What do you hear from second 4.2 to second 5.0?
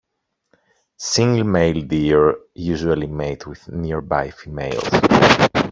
females.